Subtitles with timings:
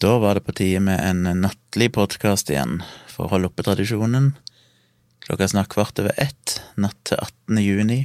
[0.00, 4.30] Da var det på tide med en nattlig podkast igjen, for å holde oppe tradisjonen.
[5.26, 7.58] Klokka snart kvart over ett, natt til 18.
[7.60, 7.98] juni.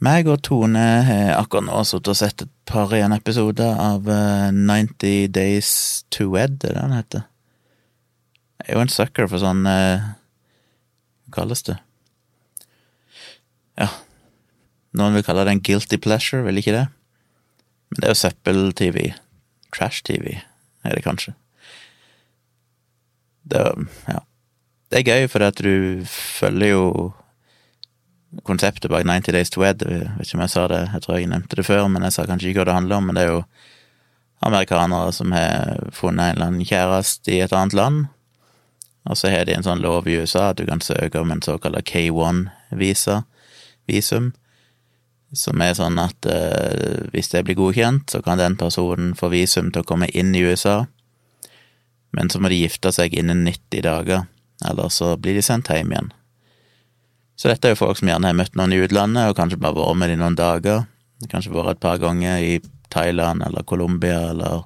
[0.00, 5.04] Meg og Tone har akkurat nå sittet og sett et par igjen episoder av 90
[5.10, 5.74] eh, Days
[6.08, 7.28] to Wed, er det den heter?
[8.64, 10.10] Jeg er jo en sucker for sånn eh,
[11.28, 11.76] Hva kalles det?
[13.76, 13.92] Ja,
[14.96, 16.88] noen vil kalle det en guilty pleasure, vil ikke det?
[17.92, 19.10] Men det er jo søppel-TV.
[19.78, 20.40] Trash-TV,
[20.84, 21.34] er det kanskje.
[23.48, 23.62] Det,
[24.08, 24.20] ja.
[24.90, 26.84] det er gøy, for at du følger jo
[28.44, 29.82] konseptet bak 90 Days to Wed.
[29.86, 32.16] Jeg vet ikke om jeg sa det, jeg tror jeg nevnte det før, men jeg
[32.16, 33.08] sa kanskje ikke hva det handler om.
[33.08, 33.42] Men det er jo
[34.44, 38.04] amerikanere som har funnet en eller annen kjæreste i et annet land,
[39.08, 41.42] og så har de en sånn lov i USA at du kan søke om en
[41.42, 43.22] såkalt K1-visa,
[43.88, 44.32] visum,
[45.36, 49.72] som er sånn at eh, hvis det blir godkjent, så kan den personen få visum
[49.72, 50.86] til å komme inn i USA,
[52.16, 54.24] men så må de gifte seg innen 90 dager,
[54.64, 56.12] eller så blir de sendt hjem igjen.
[57.38, 59.76] Så dette er jo folk som gjerne har møtt noen i utlandet, og kanskje bare
[59.76, 60.86] vært med dem noen dager,
[61.28, 62.56] kanskje vært et par ganger i
[62.90, 64.64] Thailand eller Colombia eller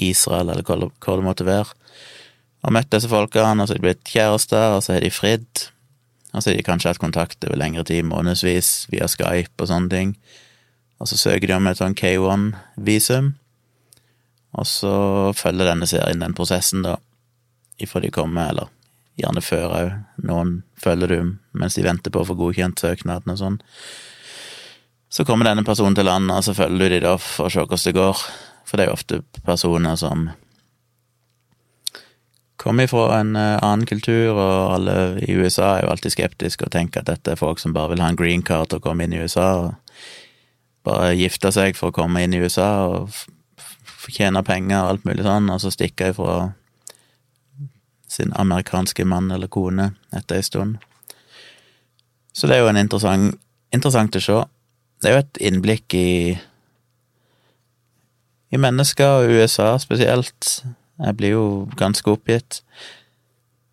[0.00, 1.76] Israel eller hva det måtte være,
[2.64, 5.68] og møtt disse folkene, og så har de blitt kjærester, og så har de fridd,
[6.30, 10.16] og de har kanskje hatt kontakt over lengre tid, månedsvis, via Skype og sånne ting.
[11.00, 13.32] Og så søker de om et sånn K1-visum,
[14.58, 14.94] og så
[15.38, 16.98] følger denne serien den prosessen, da,
[17.80, 18.70] ifra de kommer, eller
[19.20, 19.90] gjerne før òg.
[20.26, 23.58] Noen følger du mens de venter på å få godkjent søknaden og sånn.
[25.10, 27.64] Så kommer denne personen til landet, og så følger du de da for å se
[27.64, 28.24] hvordan det går.
[28.68, 30.28] For det er jo ofte personer som
[32.60, 36.74] kommer fra en eh, annen kultur, og alle i USA er jo alltid skeptiske og
[36.74, 39.16] tenker at dette er folk som bare vil ha en green card og komme inn
[39.16, 43.14] i USA, og bare gifte seg for å komme inn i USA og
[44.00, 46.36] fortjene penger og alt mulig sånn, og så stikke ifra
[48.10, 50.80] sin amerikanske mann eller kone etter ei stund.
[52.32, 53.36] Så det er jo en interessant,
[53.74, 54.38] interessant å se.
[55.00, 56.10] Det er jo et innblikk i
[58.50, 60.64] i mennesker, og USA spesielt,
[61.00, 61.44] jeg blir jo
[61.80, 62.60] ganske oppgitt.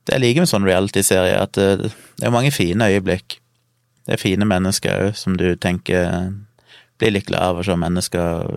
[0.08, 3.40] Det jeg liker med sånn reality-serie, at det, det er mange fine øyeblikk.
[4.08, 6.32] Det er fine mennesker òg, som du tenker
[6.98, 8.48] blir litt glad av å se mennesker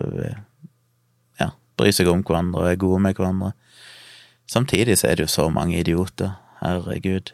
[1.41, 3.51] ja, bry seg om hverandre og er gode med hverandre.
[4.49, 6.33] Samtidig så er det jo så mange idioter.
[6.61, 7.33] Herregud.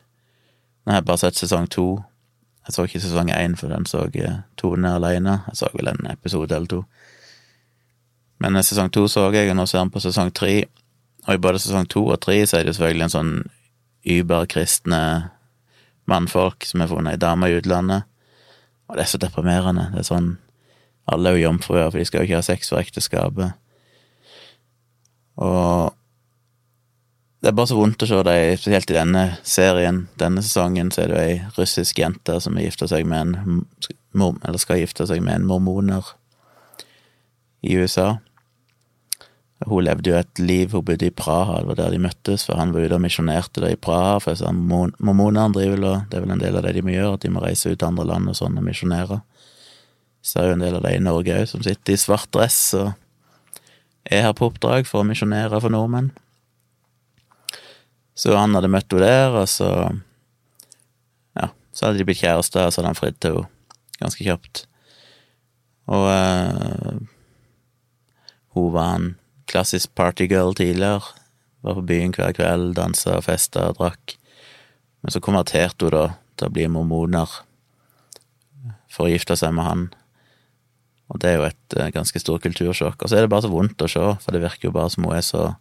[0.85, 1.87] Nå har jeg bare sett sesong to.
[2.67, 4.05] Jeg så ikke sesong én, for den så
[4.57, 5.41] Tone alene.
[5.47, 6.83] Jeg så vel en episode eller to.
[8.39, 10.65] Men sesong to så jeg, og nå ser han på sesong tre.
[11.27, 13.33] Og i både sesong to og tre så er det jo selvfølgelig en sånn
[14.07, 15.01] überkristne
[16.07, 18.07] mannfolk som har funnet ei dame i utlandet.
[18.87, 19.89] Og det er så deprimerende.
[19.93, 20.35] Det er sånn
[21.07, 23.53] Alle er jo jomfruer, for de skal jo ikke ha sex for ekteskapet.
[25.39, 25.93] Og
[27.39, 30.01] det er bare så vondt å se dem, spesielt i denne serien.
[30.19, 33.63] Denne sesongen så er det jo ei russisk jente som gifter seg med en
[34.17, 36.11] Eller skal gifte seg med en mormoner
[37.63, 38.17] i USA.
[39.65, 42.59] Hun levde jo et liv, hun bodde i Praha, det var der de møttes, for
[42.59, 46.27] han var ute og misjonerte det i Praha, for sånn, mormonene driver vel, det er
[46.27, 48.05] vel en del av det de må gjøre, at de må reise ut til andre
[48.05, 49.17] land og sånn og misjonere.
[50.21, 52.61] Så er jo en del av de i Norge òg, som sitter i svart dress
[52.77, 52.93] og
[54.05, 56.13] er her på oppdrag for å misjonere for nordmenn.
[58.17, 59.71] Så han hadde møtt henne der, og så
[61.37, 63.53] Ja, så hadde de blitt kjærester, og så hadde han fridd til henne
[63.97, 64.67] ganske kjapt.
[65.89, 66.99] Og øh,
[68.53, 69.07] hun var en
[69.47, 71.01] klassisk partygirl tidligere.
[71.65, 74.17] Var på byen hver kveld, dansa festa drakk.
[75.01, 76.05] Men så konverterte hun da
[76.37, 77.31] til å bli mormoner
[78.91, 79.87] for å gifte seg med han.
[81.07, 82.99] Og det er jo et uh, ganske stort kultursjokk.
[82.99, 85.07] Og så er det bare så vondt å se, for det virker jo bare som
[85.07, 85.53] hun er så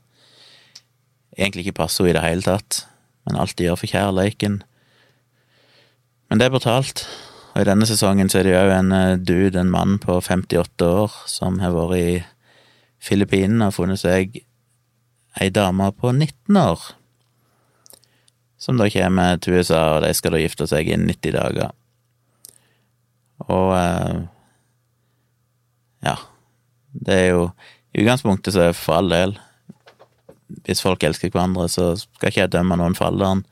[1.36, 2.78] Egentlig ikke passer hun i det hele tatt,
[3.28, 4.54] men alt de gjør for kjærleiken.
[6.30, 7.02] Men det er brutalt.
[7.52, 10.16] Og i denne sesongen så er det jo òg en uh, dude, en mann på
[10.16, 12.14] 58 år, som har vært i
[13.06, 14.40] Filippinene har funnet seg
[15.36, 16.84] ei dame på 19 år,
[18.58, 21.74] som da kommer til USA, og de skal da gifte seg innen 90 dager.
[23.46, 24.22] Og eh,
[26.06, 26.16] ja,
[27.06, 27.42] det er jo
[27.92, 29.34] I utgangspunktet så er det for all del
[30.64, 33.42] Hvis folk elsker hverandre, så skal ikke jeg dømme noen for alderen,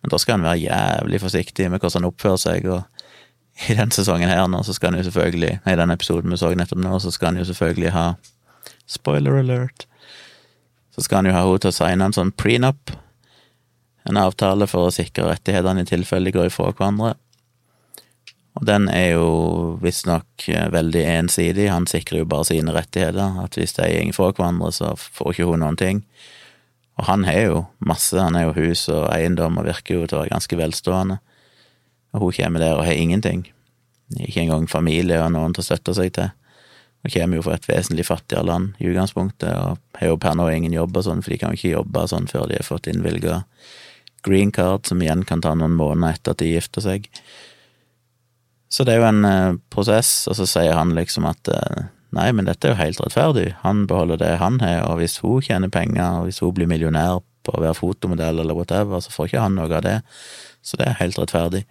[0.00, 2.84] men da skal en være jævlig forsiktig med hvordan han oppfører seg, og
[3.70, 6.50] i den sesongen her nå, så skal han jo selvfølgelig, i den episoden vi så
[6.54, 8.04] nettopp nå, så skal han jo selvfølgelig ha
[8.86, 9.86] Spoiler alert.
[10.94, 12.92] Så skal han jo ha henne til å signe en sånn prenup,
[14.04, 17.14] en avtale for å sikre rettighetene i tilfelle de går ifra hverandre.
[18.54, 19.28] Og den er jo
[19.82, 24.30] visstnok eh, veldig ensidig, han sikrer jo bare sine rettigheter, at hvis de går fra
[24.30, 26.04] hverandre, så får ikke hun noen ting.
[27.00, 30.20] Og han har jo masse, han har jo hus og eiendom og virker jo til
[30.20, 31.18] å være ganske velstående.
[32.14, 33.48] Og hun kommer der og har ingenting.
[34.20, 36.30] Ikke engang familie og noen til å støtte seg til.
[37.04, 40.48] Hun kommer jo fra et vesentlig fattigere land i utgangspunktet, og har jo per nå
[40.48, 42.88] ingen jobb og sånn, for de kan jo ikke jobbe sånn før de har fått
[42.88, 43.42] innvilga
[44.24, 47.10] green card, som igjen kan ta noen måneder etter at de gifter seg.
[48.72, 51.84] Så det er jo en eh, prosess, og så sier han liksom at eh,
[52.16, 55.44] nei, men dette er jo helt rettferdig, han beholder det han har, og hvis hun
[55.44, 59.28] tjener penger, og hvis hun blir millionær på å være fotomodell eller whatever, så får
[59.28, 59.98] ikke han noe av det,
[60.64, 61.66] så det er helt rettferdig.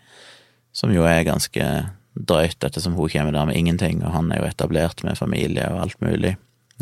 [0.73, 1.65] Som jo er ganske
[2.13, 5.85] drøyt, ettersom hun kommer der med ingenting, og han er jo etablert med familie og
[5.87, 6.35] alt mulig,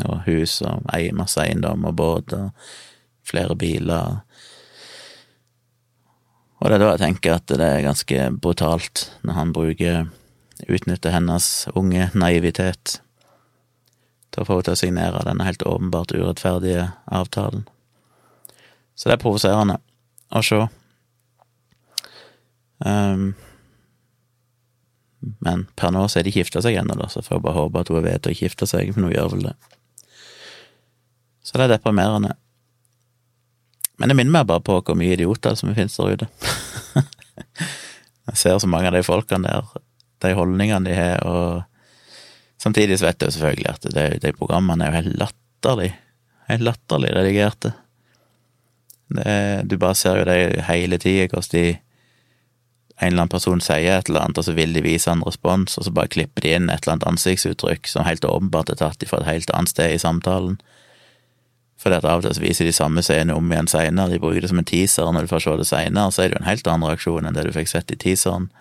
[0.05, 2.49] og hus og masse eiendom og båt og
[3.27, 4.21] flere biler.
[6.61, 10.09] Og det er da jeg tenker at det er ganske brutalt når han bruker
[10.69, 12.99] Utnytter hennes unge naivitet
[14.29, 17.63] til å få henne til å signere denne helt åpenbart urettferdige avtalen.
[18.93, 19.79] Så det er provoserende
[20.29, 20.59] å se.
[22.85, 23.33] Um,
[25.21, 27.91] men per nå så er de gifta seg ennå, så får jeg bare håpe at
[27.93, 29.55] hun vet å gifte seg, for hun gjør vel det.
[31.45, 32.35] Så det er deprimerende.
[34.01, 36.29] Men det minner meg bare på hvor mye idioter som finnes der ute.
[38.31, 39.69] jeg ser så mange av de folkene der,
[40.25, 44.87] de holdningene de har, og samtidig så vet jeg jo selvfølgelig at de, de programmene
[44.87, 45.91] er jo helt latterlig,
[46.49, 47.75] helt latterlig redigerte.
[49.11, 49.37] Det,
[49.69, 51.65] du bare ser jo det hele tida, hvordan de
[53.01, 55.77] en eller annen person sier et eller annet, og så vil de vise en respons,
[55.77, 59.01] og så bare klipper de inn et eller annet ansiktsuttrykk som helt åpenbart er tatt
[59.09, 60.59] fra et helt annet sted i samtalen.
[61.81, 64.13] Fordi at av og til viser de samme scene om igjen seinere.
[64.13, 66.37] De bruker det som en teaser, når du får se det seinere, så er det
[66.37, 68.51] jo en helt annen reaksjon enn det du fikk sett i teaseren.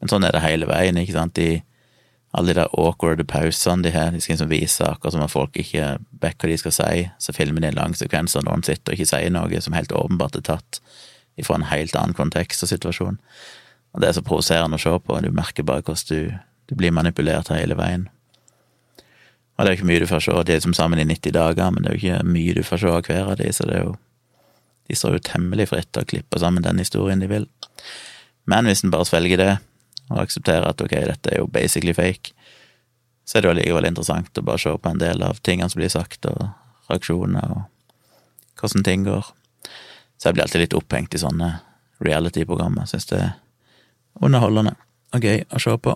[0.00, 1.38] Men sånn er det hele veien, ikke sant.
[1.38, 1.60] De,
[2.34, 5.54] alle de der awkward pausene de har, de skal liksom vise akkurat som at folk
[5.62, 5.92] ikke
[6.24, 8.98] vet hva de skal si, så filmer de en lang sekvens der noen sitter og
[8.98, 10.82] ikke sier noe som helt åpenbart er tatt
[11.38, 13.18] ifra en helt annen kontekst og situasjon.
[13.94, 16.38] Og det er så provoserende å se på, du merker bare hvordan du,
[16.68, 18.08] du blir manipulert hele veien.
[19.58, 21.34] Og det er jo ikke mye du får se, de er som sammen i 90
[21.34, 23.66] dager, men det er jo ikke mye du får se av hver av de, så
[23.66, 23.96] det er jo
[24.88, 27.42] De står jo temmelig fritt til å klippe sammen den historien de vil.
[28.48, 29.50] Men hvis en bare svelger det,
[30.08, 32.32] og aksepterer at ok, dette er jo basically fake,
[33.28, 35.82] så er det jo allikevel interessant å bare se på en del av tingene som
[35.82, 36.40] blir sagt, og
[36.88, 39.28] reaksjoner, og hvordan ting går.
[40.18, 41.52] Så jeg blir alltid litt opphengt i sånne
[42.04, 42.88] reality-programmer.
[42.90, 43.34] Syns det er
[44.18, 44.74] underholdende
[45.14, 45.94] og gøy å se på.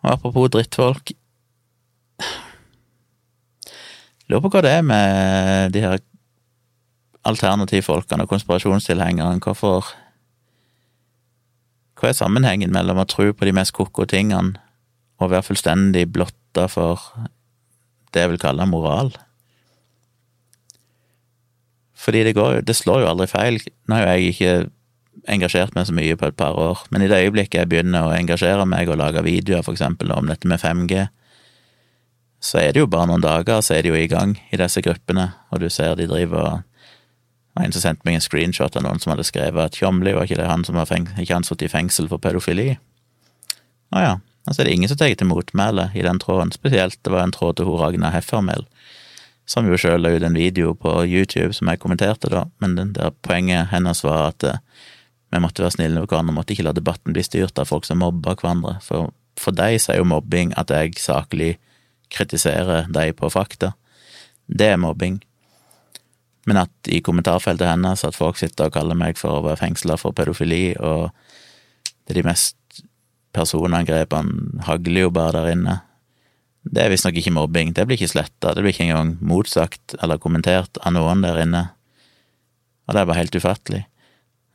[0.00, 1.12] Og apropos drittfolk,
[4.30, 5.96] Lurer på hva det er med de her
[7.26, 9.42] alternativfolkene og konspirasjonstilhengerne.
[9.42, 9.88] Hvorfor
[11.98, 14.54] Hva er sammenhengen mellom å tro på de mest ko-ko tingene
[15.20, 17.02] og være fullstendig blotta for
[18.14, 19.10] det jeg vil kalle moral?
[22.00, 23.58] Fordi det går Det slår jo aldri feil.
[23.88, 24.52] Nå har jo jeg ikke
[25.28, 28.14] engasjert meg så mye på et par år, men i det øyeblikket jeg begynner å
[28.16, 31.08] engasjere meg og lage videoer, for eksempel, om dette med 5G,
[32.40, 34.80] så er det jo bare noen dager, så er de jo i gang i disse
[34.80, 39.02] gruppene, og du ser de driver og en som sendte meg en screenshot av noen
[39.02, 41.64] som hadde skrevet at Tjomli var ikke det han som var feng ikke han satt
[41.66, 42.76] i fengsel for pedofili?
[43.90, 44.12] Å ja,
[44.46, 47.34] altså er det ingen som tar til motmæle i den tråden, spesielt det var en
[47.34, 48.64] tråd til hun Ragna Heffermel,
[49.50, 52.92] som jo sjøl la ut en video på YouTube som jeg kommenterte da, men den
[52.94, 54.60] der poenget hennes var at eh,
[55.30, 58.02] vi måtte være snille med hverandre, måtte ikke la debatten bli styrt av folk som
[58.02, 61.54] mobber hverandre, for for deg sier er jo mobbing at jeg saklig
[62.12, 63.72] kritiserer dem på fakta.
[64.46, 65.20] Det er mobbing.
[66.48, 69.96] Men at i kommentarfeltet hennes at folk sitter og kaller meg for å være fengsla
[70.00, 71.10] for pedofili, og
[72.04, 72.82] det er de mest
[73.36, 75.76] personangrepene hagler jo bare der inne.
[76.64, 80.20] Det er visstnok ikke mobbing, det blir ikke sletta, det blir ikke engang motsagt eller
[80.20, 81.70] kommentert av noen der inne.
[82.86, 83.84] Og det er bare helt ufattelig.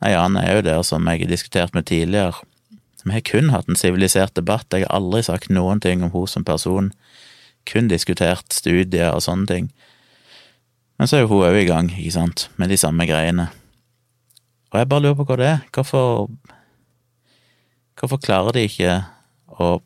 [0.06, 2.44] Ei annen er jo der som jeg har diskutert med tidligere.
[3.06, 6.30] Vi har kun hatt en sivilisert debatt, jeg har aldri sagt noen ting om henne
[6.30, 6.92] som person
[7.66, 9.70] kun diskutert studier og sånne ting.
[11.00, 13.50] Men så er jo hun òg i gang, ikke sant, med de samme greiene.
[14.72, 15.66] Og jeg bare lurer på hva det er.
[15.74, 16.30] Hvorfor
[17.96, 18.96] Hvorfor klarer de ikke
[19.48, 19.78] å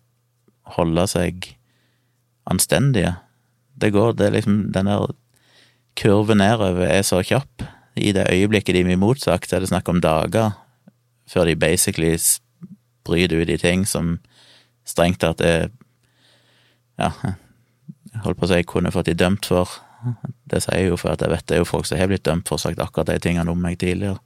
[0.76, 1.52] holde seg
[2.50, 3.16] anstendige?
[3.80, 5.12] Det går, det er liksom Den der
[6.00, 7.64] kurven nedover er så kjapp.
[7.96, 10.52] I det øyeblikket de blir motsagt, er det snakk om dager
[11.30, 12.18] før de basically
[13.06, 14.18] bryter ut i ting som
[14.88, 15.70] strengt tatt er
[17.00, 17.12] ja,
[18.24, 19.70] holdt på å si, jeg kunne fått de dømt for.
[20.50, 22.26] Det sier jeg jo for at jeg vet det er jo folk som har blitt
[22.26, 24.20] dømt for å sagt akkurat de tingene om meg tidligere.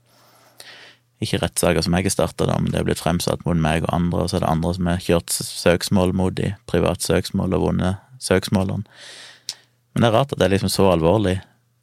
[1.23, 4.23] ikke rettssaker som jeg har starta, men det er blitt fremsatt mot meg og andre,
[4.23, 8.12] og så er det andre som har kjørt søksmål mot de, privat søksmål og vunnet
[8.23, 8.85] søksmålene.
[9.93, 11.37] Men det er rart at det er liksom så alvorlig.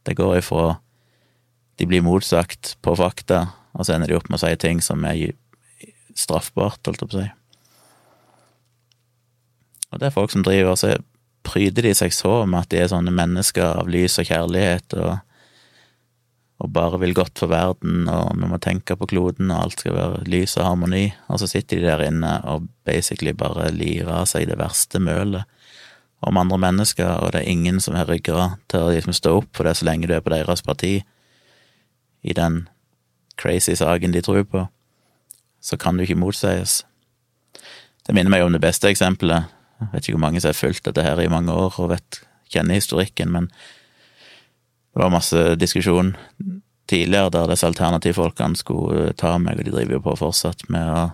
[0.09, 0.79] Det går ifra
[1.81, 5.05] de blir motsagt på fakta, og så ender de opp med å si ting som
[5.09, 5.33] er
[6.19, 7.31] straffbart, holdt jeg på å si.
[9.91, 10.91] Og det er folk som driver, og så
[11.47, 15.19] pryder de seg så med at de er sånne mennesker av lys og kjærlighet, og
[16.61, 19.95] og bare vil godt for verden, og vi må tenke på kloden, og alt skal
[19.97, 24.27] være lys og harmoni, og så sitter de der inne og basically bare lirer av
[24.29, 25.49] seg det verste mølet
[26.21, 29.57] om andre mennesker, og det er ingen som har ryggrad til å liksom stå opp
[29.57, 31.01] for det så lenge du er på deres parti,
[32.21, 32.67] i den
[33.41, 34.67] crazy saken de tror på,
[35.61, 36.83] så kan du ikke motsies.
[38.07, 39.49] Det minner meg om det beste eksempelet.
[39.81, 42.21] Jeg vet ikke hvor mange som har fulgt dette her i mange år og vet,
[42.53, 43.47] kjenner historikken, men
[44.91, 46.17] det var masse diskusjon
[46.91, 51.05] tidligere der disse alternativfolkene skulle ta meg, og de driver jo på fortsatt med å,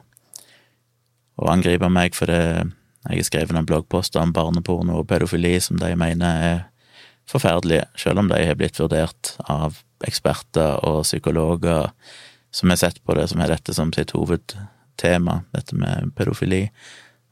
[1.36, 2.72] å angripe meg for det
[3.06, 6.62] jeg har skrevet noen bloggposter om barneporno og pedofili som de mener er
[7.30, 11.90] forferdelige, selv om de har blitt vurdert av eksperter og psykologer
[12.54, 16.66] som har sett på det, som har dette som sitt hovedtema, dette med pedofili.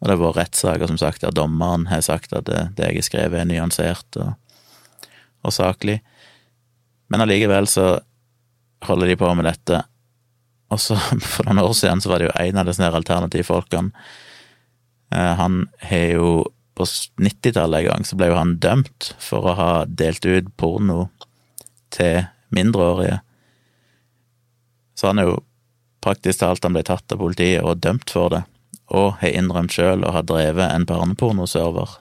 [0.00, 3.00] Og det har vært rettssaker, som sagt, der dommeren har sagt at det, det jeg
[3.00, 4.34] har skrevet, er nyansert og,
[5.46, 6.00] og saklig.
[7.08, 7.86] Men allikevel så
[8.84, 9.80] holder de på med dette.
[10.74, 10.98] Og så,
[11.32, 14.06] for noen år siden, så var det jo en av disse alternativfolkene.
[15.14, 19.52] Eh, han har jo På 90-tallet en gang så ble jo han dømt for å
[19.54, 21.04] ha delt ut porno
[21.94, 23.20] til mindreårige.
[24.98, 25.36] Så han er jo
[26.02, 28.40] praktisk talt han ble tatt av politiet og dømt for det,
[28.90, 31.94] og har innrømt sjøl å ha drevet en barnepornoserver.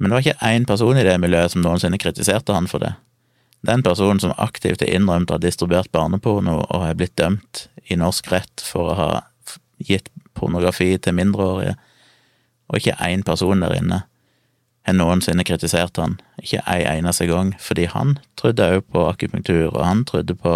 [0.00, 2.94] Men det var ikke én person i det miljøet som noensinne kritiserte han for det.
[3.68, 8.00] Den personen som aktivt har innrømt å ha distribuert barneporno og har blitt dømt i
[8.00, 9.10] norsk rett for å ha
[9.76, 10.08] gitt
[10.40, 11.76] pornografi til mindreårige,
[12.70, 14.04] og ikke én person der inne
[14.86, 19.84] har noensinne kritisert han, ikke ei eneste gang, fordi han trodde òg på akupunktur, og
[19.84, 20.54] han trodde på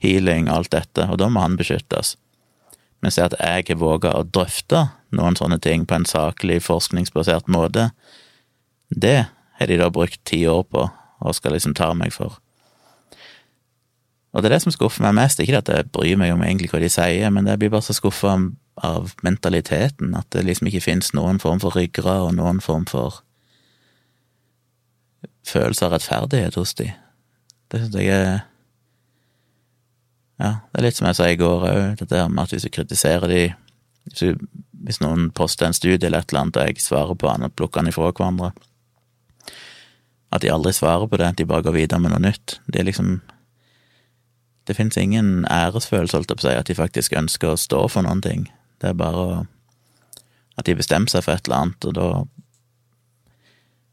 [0.00, 2.16] healing og alt dette, og da må han beskyttes.
[3.00, 7.48] Men se at jeg har våga å drøfte noen sånne ting på en saklig, forskningsbasert
[7.52, 7.90] måte,
[8.90, 9.28] det
[9.60, 10.88] har de da brukt ti år på
[11.20, 12.38] og skal liksom ta meg for.
[14.32, 16.70] Og det er det som skuffer meg mest, ikke at jeg bryr meg om egentlig
[16.72, 18.36] hva de sier, men jeg blir bare så skuffa
[18.84, 23.20] av mentaliteten, at det liksom ikke fins noen form for ryggrad og noen form for
[25.46, 26.90] følelse av rettferdighet hos de.
[27.70, 28.46] Det syns jeg er
[30.40, 32.72] Ja, det er litt som jeg sa i går òg, dette med at hvis du
[32.72, 33.42] kritiserer de
[34.08, 34.38] hvis, du,
[34.86, 37.52] hvis noen poster en studie eller et eller annet, og jeg svarer på han og
[37.52, 38.54] plukker han ifra hverandre,
[40.32, 42.60] at de aldri svarer på det, at de bare går videre med noe nytt.
[42.66, 43.20] Det er liksom
[44.68, 47.88] Det fins ingen æresfølelse, holdt jeg på å si, at de faktisk ønsker å stå
[47.90, 48.44] for noen ting.
[48.80, 49.46] Det er bare
[50.58, 52.08] At de bestemmer seg for et eller annet, og da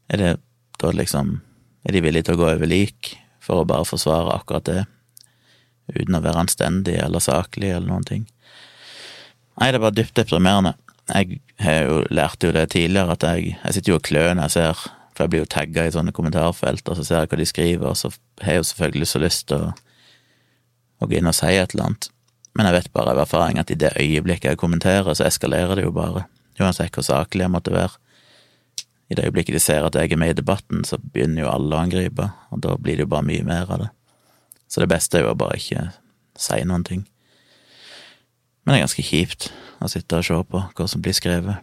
[0.08, 0.34] er det
[0.80, 1.40] Da liksom
[1.84, 4.80] Er de villige til å gå over lik for å bare forsvare akkurat det,
[5.94, 8.26] uten å være anstendig eller saklig eller noen ting.
[9.56, 10.74] Nei, det er bare dypt deprimerende.
[11.08, 14.50] Jeg har jo lært jo det tidligere, at jeg, jeg sitter jo og klør når
[14.50, 14.82] jeg ser
[15.18, 17.88] for jeg blir jo tagga i sånne kommentarfelt, og så ser jeg hva de skriver,
[17.88, 18.12] og så
[18.44, 19.72] har jeg jo selvfølgelig så lyst til å,
[21.02, 22.10] å gå inn og si et eller annet.
[22.58, 25.84] Men jeg vet bare av erfaring at i det øyeblikket jeg kommenterer, så eskalerer det
[25.86, 26.24] jo bare.
[26.58, 27.94] Uansett hvor saklig jeg måtte være.
[29.08, 31.76] I det øyeblikket de ser at jeg er med i debatten, så begynner jo alle
[31.76, 33.88] å angripe, og da blir det jo bare mye mer av det.
[34.68, 35.86] Så det beste er jo å bare ikke
[36.38, 37.06] si noen ting.
[38.64, 39.48] Men det er ganske kjipt
[39.80, 41.62] å sitte og se på hva som blir skrevet.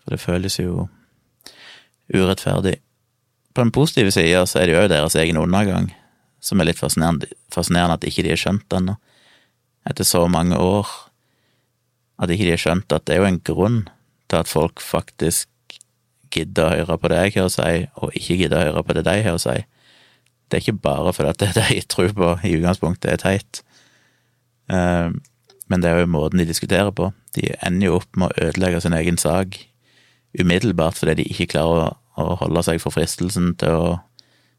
[0.00, 0.86] For det føles jo
[2.14, 2.78] urettferdig.
[3.52, 5.90] På den positive sida så er det jo òg deres egen undergang,
[6.40, 8.94] som er litt fascinerende, fascinerende at ikke de har skjønt ennå,
[9.88, 10.88] etter så mange år,
[12.20, 13.80] at ikke de har skjønt at det er jo en grunn
[14.30, 15.48] til at folk faktisk
[16.30, 18.96] gidder å høre på det jeg har å si, og ikke gidder å høre på
[18.98, 19.56] det de har å si.
[20.50, 23.62] Det er ikke bare fordi at det de tror på i utgangspunktet er teit,
[24.70, 25.10] eh,
[25.70, 27.12] men det er jo måten de diskuterer på.
[27.36, 29.60] De ender jo opp med å ødelegge sin egen sak
[30.34, 33.92] umiddelbart fordi de ikke klarer å, holde seg for fristelsen til å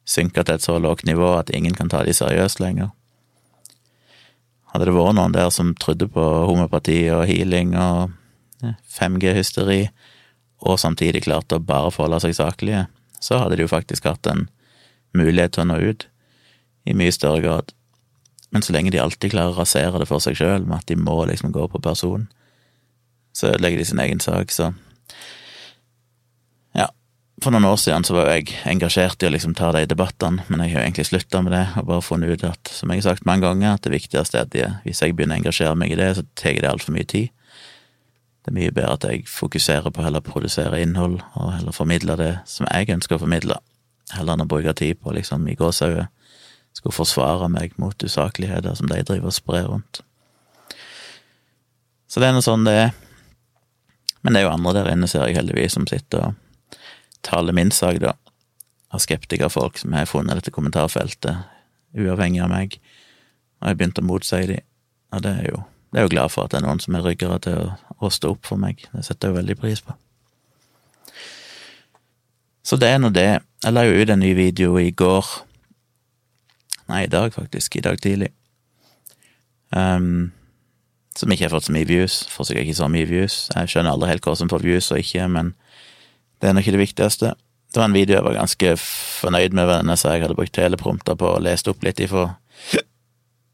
[0.07, 2.89] synke til et så lågt nivå at ingen kan ta de seriøst lenger.
[4.71, 8.13] Hadde det vært noen der som trodde på homopati og healing og
[8.95, 9.89] 5G-hysteri,
[10.61, 12.85] og samtidig klarte å bare forholde seg saklige,
[13.19, 14.47] så hadde de jo faktisk hatt en
[15.17, 16.07] mulighet til å nå ut
[16.87, 17.73] i mye større grad.
[18.51, 20.97] Men så lenge de alltid klarer å rasere det for seg sjøl, med at de
[20.99, 22.27] må liksom gå på person,
[23.33, 24.71] så ødelegger de sin egen sak, så
[27.41, 30.61] For noen år siden så var jeg engasjert i å liksom ta de debattene, men
[30.61, 33.07] jeg har jo egentlig slutta med det, og bare funnet ut at, som jeg har
[33.07, 35.97] sagt mange ganger, at det viktigste er at hvis jeg begynner å engasjere meg i
[35.97, 37.31] det, så tar det altfor mye tid.
[38.45, 42.17] Det er mye bedre at jeg fokuserer på å heller produsere innhold, og heller formidle
[42.21, 43.57] det som jeg ønsker å formidle,
[44.13, 46.13] heller enn å bruke tid på liksom i gåsehauget
[46.77, 50.03] skulle forsvare meg mot usakligheter som de driver og sprer rundt.
[52.07, 52.93] Så det er nå sånn det er.
[54.21, 56.40] Men det er jo andre der inne, ser jeg heldigvis, som sitter og
[57.25, 58.15] taler min sak, da,
[58.91, 61.45] av skeptikerfolk som har funnet dette kommentarfeltet,
[61.97, 62.79] uavhengig av meg,
[63.59, 64.65] og jeg har begynt å motsi dem.
[65.11, 67.03] og det er jo det er jo glad for at det er noen som er
[67.03, 69.95] ryggere til å, å stå opp for meg, det setter jeg jo veldig pris på.
[72.63, 73.41] Så det er nå det.
[73.65, 75.27] Jeg la jo ut en ny video i går,
[76.87, 78.31] nei, i dag faktisk, i dag tidlig,
[79.75, 80.31] um,
[81.17, 83.91] som ikke har fått så mye views, får sikkert ikke så mye views, jeg skjønner
[83.91, 85.51] aldri helt hva som får views og ikke, men
[86.41, 87.33] det er nå ikke det viktigste.
[87.71, 91.15] Det var en video jeg var ganske fornøyd med, den så jeg hadde brukt teleprompter
[91.19, 92.31] på og lest opp litt ifra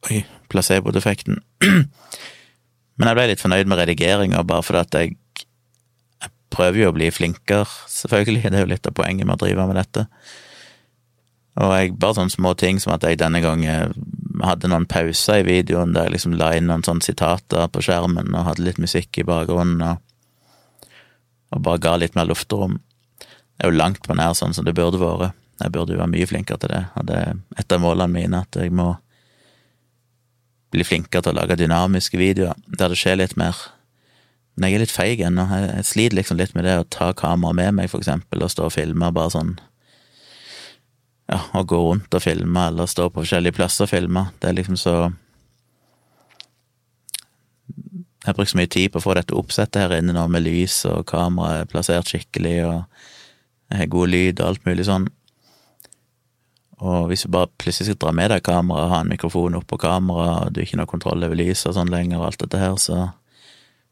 [0.08, 1.42] Oi, placebo-defekten.
[2.98, 5.16] Men jeg ble litt fornøyd med redigeringa, bare fordi at jeg,
[6.24, 9.42] jeg prøver jo å bli flinkere, selvfølgelig, det er jo litt av poenget med å
[9.42, 10.06] drive med dette.
[11.58, 13.98] Og jeg, bare sånne små ting som at jeg denne gangen
[14.46, 18.30] hadde noen pauser i videoen der jeg liksom la inn noen sånne sitater på skjermen
[18.36, 19.82] og hadde litt musikk i bakgrunnen.
[19.82, 20.07] og
[21.54, 22.80] og bare ga litt mer luftrom.
[23.20, 25.36] Det er jo langt på nær sånn som det burde vært.
[25.58, 28.44] Jeg burde jo være mye flinkere til det, og det er et av målene mine
[28.46, 28.92] at jeg må
[30.74, 33.58] bli flinkere til å lage dynamiske videoer, der det skjer litt mer.
[34.58, 35.46] Men jeg er litt feig ennå.
[35.54, 38.68] Jeg sliter liksom litt med det å ta kameraet med meg, for eksempel, og stå
[38.68, 39.58] og filme bare sånn
[41.28, 44.30] Ja, å gå rundt og filme, eller stå på forskjellige plasser og filme.
[44.40, 44.94] Det er liksom så
[48.28, 50.44] jeg har brukt så mye tid på å få dette oppsettet her inne nå, med
[50.44, 53.06] lys og kameraet plassert skikkelig, og
[53.72, 55.06] jeg har god lyd og alt mulig sånn.
[56.84, 60.44] Og hvis du bare plutselig skal dra med deg kamera, ha en mikrofon oppå kamera,
[60.44, 63.00] og du ikke har kontroll over lyset og sånn lenger, og alt dette her, så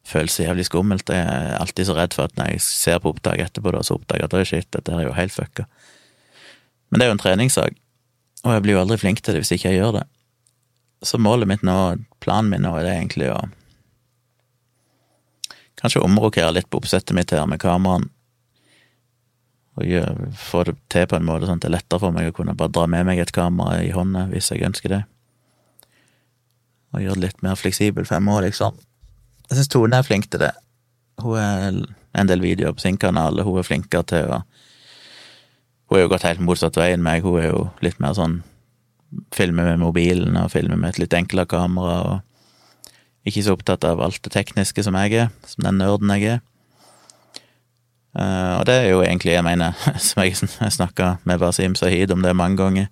[0.05, 1.15] føles det jævlig skummelt.
[1.15, 3.95] Jeg er alltid så redd for at når jeg ser på opptak etterpå, da, så
[3.95, 5.69] oppdager jeg at shit, dette her er jo helt fucka.
[6.91, 7.79] Men det er jo en treningssak,
[8.43, 10.07] og jeg blir jo aldri flink til det hvis ikke jeg gjør det.
[11.07, 11.77] Så målet mitt nå,
[12.19, 13.39] planen min nå, er det egentlig å
[15.85, 18.09] Kanskje omrokere litt på oppsettet mitt her med kameraene.
[19.75, 19.91] Og
[20.39, 22.55] få det til på en måte sånn at det er lettere for meg å kunne
[22.57, 25.01] bare dra med meg et kamera i hånda hvis jeg ønsker det.
[26.95, 28.79] Og gjøre det litt mer fleksibelt må liksom.
[29.45, 30.53] Jeg syns Tone er flink til det.
[31.21, 31.81] Hun er
[32.17, 34.43] en del videoer på sin kanal, og hun er flinkere til å
[35.85, 37.21] Hun er jo gått helt motsatt vei enn meg.
[37.21, 38.39] Hun er jo litt mer sånn
[39.31, 41.99] Filmer med mobilen og filmer med et litt enklere kamera.
[42.01, 42.34] og
[43.25, 46.43] ikke så opptatt av alt det tekniske som jeg er, som den nerden jeg er.
[48.15, 49.75] Uh, og det er jo egentlig, jeg mener,
[50.07, 52.91] som jeg, jeg snakka med Basim Sahid om det mange ganger.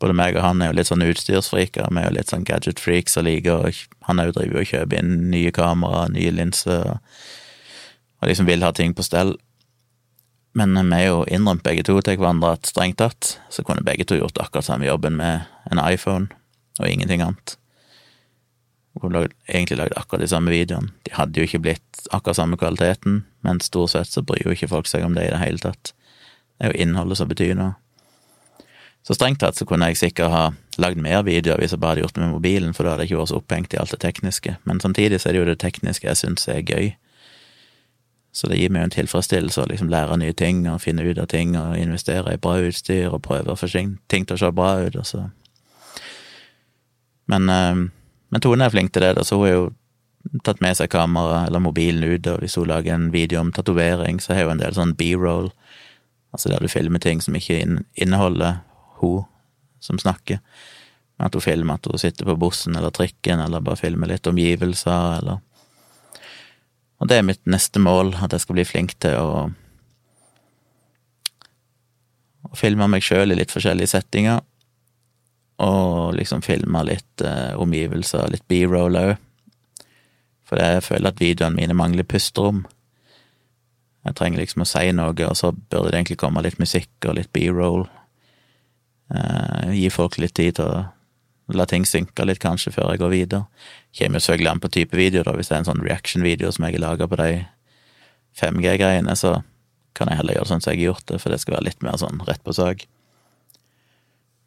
[0.00, 3.18] Både meg og han er jo litt sånn utstyrsfriker, vi er jo litt sånn gadget-freaks
[3.20, 7.20] og liker og Han òg driver jo og kjøper inn nye kamera, nye linser, og,
[8.18, 9.36] og liksom vil ha ting på stell.
[10.56, 14.08] Men vi er jo innrømt begge to til hverandre at strengt tatt så kunne begge
[14.08, 16.32] to gjort akkurat samme jobben med en iPhone
[16.80, 17.59] og ingenting annet.
[19.08, 20.92] Lagde, egentlig lagd akkurat de samme videoene.
[21.08, 24.68] De hadde jo ikke blitt akkurat samme kvaliteten, men stort sett så bryr jo ikke
[24.68, 25.94] folk seg om det i det hele tatt.
[26.58, 27.78] Det er jo innholdet som betyr noe.
[29.02, 30.42] Så strengt tatt så kunne jeg sikkert ha
[30.80, 33.12] lagd mer videoer hvis jeg bare hadde gjort det med mobilen, for da hadde jeg
[33.12, 34.56] ikke vært så opphengt i alt det tekniske.
[34.68, 36.92] Men samtidig så er det jo det tekniske jeg syns er gøy.
[38.32, 41.18] Så det gir meg jo en tilfredsstillelse å liksom lære nye ting og finne ut
[41.18, 43.96] av ting og investere i bra utstyr og prøve å få ting
[44.28, 45.28] til å se bra ut, og så
[47.30, 47.90] Men øh,
[48.30, 49.68] men Tone er flink til det, da, så hun har jo
[50.44, 54.20] tatt med seg kamera eller mobilen ut, og hvis hun lager en video om tatovering,
[54.20, 55.50] så har hun en del sånn b-roll,
[56.34, 57.62] altså der du filmer ting som ikke
[57.94, 58.60] inneholder
[59.00, 59.24] hun
[59.80, 60.42] som snakker,
[61.20, 65.20] at hun filmer at hun sitter på bussen eller trikken, eller bare filmer litt omgivelser,
[65.20, 65.46] eller
[67.00, 69.50] Og det er mitt neste mål, at jeg skal bli flink til å
[72.50, 74.42] å filme meg sjøl i litt forskjellige settinger,
[75.60, 79.16] og liksom filma litt eh, omgivelser, litt b-roll òg.
[80.48, 82.64] For jeg føler at videoene mine mangler pusterom.
[84.06, 87.18] Jeg trenger liksom å si noe, og så burde det egentlig komme litt musikk og
[87.18, 87.84] litt b-roll.
[89.12, 90.80] Eh, gi folk litt tid til å
[91.54, 93.44] la ting synke litt, kanskje, før jeg går videre.
[93.98, 95.34] Kommer jo selvfølgelig an på type video, da.
[95.36, 97.30] Hvis det er en sånn reaction-video som jeg har laga på de
[98.40, 99.40] 5G-greiene, så
[99.98, 101.84] kan jeg heller gjøre sånn som jeg har gjort det, for det skal være litt
[101.84, 102.86] mer sånn rett på sak.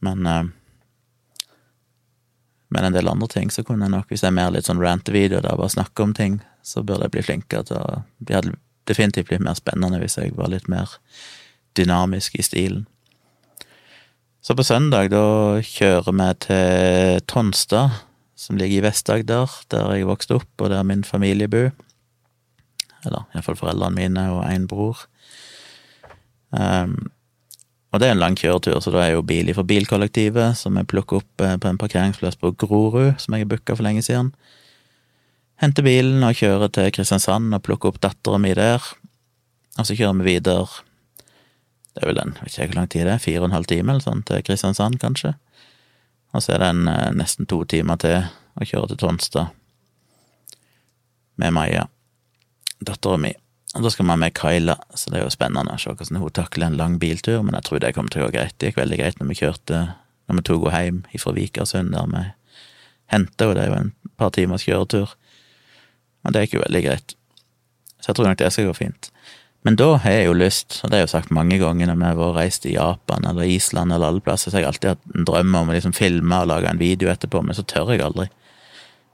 [0.03, 0.51] Men eh,
[2.73, 4.81] men en del andre ting så kunne jeg nok, hvis jeg er mer litt sånn
[4.81, 8.35] rant-video der jeg bare snakker om ting, så burde jeg bli flinkere til å Det
[8.39, 8.55] hadde
[8.89, 10.97] definitivt blitt mer spennende hvis jeg var litt mer
[11.77, 12.87] dynamisk i stilen.
[14.43, 18.01] Så på søndag, da kjører vi til Tonstad,
[18.35, 21.69] som ligger i Vest-Agder, der jeg vokste opp, og der min familie bor.
[23.05, 25.05] Eller iallfall foreldrene mine og en bror.
[26.51, 27.13] Um,
[27.93, 30.89] og det er en lang kjøretur, så da er jo bil fra bilkollektivet, som jeg
[30.89, 34.31] plukker opp eh, på en parkeringsplass på Grorud, som jeg har booka for lenge siden.
[35.61, 38.81] Henter bilen og kjører til Kristiansand og plukker opp dattera mi der.
[39.77, 40.65] Og så kjører vi videre
[41.93, 43.69] Det er vel en, vet ikke hvor lang tid det er, fire og en halv
[43.69, 45.35] time eller sånn til Kristiansand, kanskje.
[46.33, 48.25] Og så er det en, eh, nesten to timer til
[48.57, 49.53] å kjøre til Tonstad
[51.37, 51.85] med Maja,
[52.81, 53.35] dattera mi.
[53.73, 56.33] Og da skal man med Kyla, så det er jo spennende å se hvordan hun
[56.35, 58.53] takler en lang biltur, men jeg tror det kommer til å gå greit.
[58.61, 59.79] Det gikk veldig greit når vi kjørte,
[60.29, 62.23] når vi tok henne hjem fra Vikersund, der vi
[63.13, 65.15] henta henne, det er jo en par timers kjøretur.
[66.23, 67.15] Og det gikk jo veldig greit.
[67.97, 69.09] Så jeg tror nok det skal gå fint.
[69.63, 72.07] Men da har jeg jo lyst, og det jeg jo sagt mange ganger når vi
[72.21, 75.27] har reist i Japan eller Island eller alle plasser, så har jeg alltid hatt en
[75.27, 78.27] drøm om å liksom filme og lage en video etterpå, men så tør jeg aldri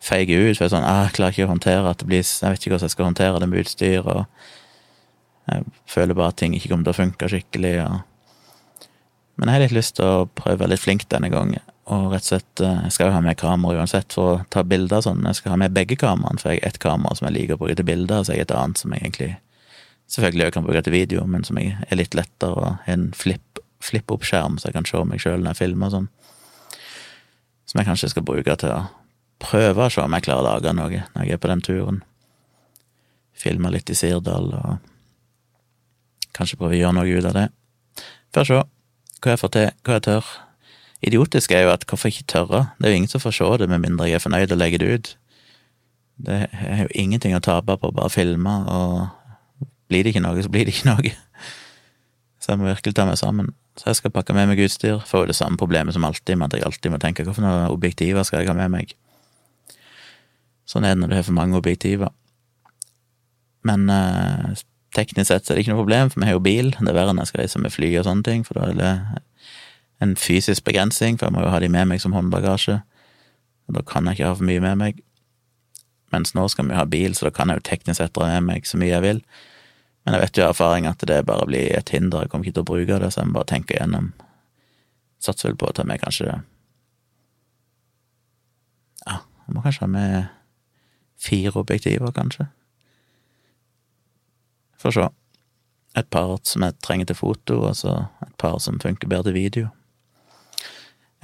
[0.03, 0.57] feige ut.
[0.57, 2.62] For jeg er sånn, ah, jeg klarer ikke å håndtere at det blir Jeg vet
[2.62, 4.25] ikke hvordan jeg skal håndtere det med utstyr, og
[5.49, 7.73] jeg føler bare at ting ikke kommer til å funke skikkelig.
[7.85, 8.88] Og...
[9.39, 11.63] Men jeg har litt lyst til å prøve å være litt flink denne gangen.
[11.89, 14.62] Og rett og slett, eh, Jeg skal jo ha med kamera uansett for å ta
[14.63, 15.25] bilder sånn.
[15.25, 17.63] Jeg skal ha med begge kameraene, for jeg har ett kamera som jeg liker å
[17.63, 19.38] bruke til bilder, og så jeg et annet som jeg egentlig
[20.09, 23.12] selvfølgelig også kan bruke til video, men som jeg er litt lettere og har en
[23.13, 26.07] flipp-opp-skjerm, så jeg kan se meg sjøl når jeg filmer og sånn.
[27.69, 28.88] Som jeg kanskje skal bruke til å
[29.39, 32.02] prøve å se om jeg klarer å lage noe når jeg er på den turen.
[33.39, 34.78] Filme litt i Sirdal og
[36.36, 37.47] kanskje prøve å gjøre noe ut av det.
[38.36, 40.28] Får se hva jeg får til, hva jeg tør.
[41.10, 42.62] Idiotisk er jo at hvorfor ikke tørre?
[42.80, 44.84] Det er jo ingen som får se det med mindre jeg er fornøyd og legger
[44.84, 45.10] det ut.
[46.19, 50.43] Det er jo ingenting å tape på å bare filme, og blir det ikke noe,
[50.43, 51.13] så blir det ikke noe.
[52.39, 53.54] Så jeg må virkelig ta meg sammen.
[53.80, 54.99] Så jeg skal pakke med meg utstyr.
[55.08, 58.28] Får jo det samme problemet som alltid, med at jeg alltid må tenke noen objektiver
[58.28, 58.95] skal jeg ha med meg.
[60.69, 62.12] Sånn er det når du har for mange objektiver.
[63.65, 64.62] Men eh,
[64.95, 66.71] teknisk sett så er det ikke noe problem, for vi har jo bil.
[66.77, 68.77] Det er verre når jeg skal reise med fly og sånne ting, for da er
[68.77, 68.93] det
[70.05, 72.79] en fysisk begrensning, for jeg må jo ha de med meg som håndbagasje.
[73.69, 75.01] Og da kan jeg ikke ha for mye med meg.
[76.13, 78.47] Mens nå skal vi ha bil, så da kan jeg jo teknisk sett dra med
[78.47, 79.21] meg så mye jeg vil.
[80.05, 82.62] Men jeg vet jo av erfaring at det bare blir et hinder, jeg kommer ikke
[82.62, 84.13] til å bruke det, så jeg må bare tenke igjennom.
[85.21, 86.32] Satser vel på å ta med kanskje
[89.03, 90.38] Ja, jeg må kanskje ha med
[91.19, 92.47] Fire objektiver, kanskje.
[94.79, 95.08] Får se.
[95.99, 99.39] Et par som jeg trenger til foto, og så et par som funker bedre til
[99.39, 99.71] video.